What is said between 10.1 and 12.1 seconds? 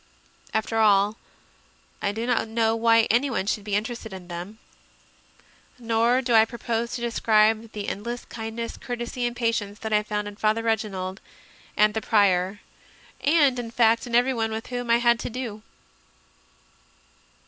in Father Reginald and the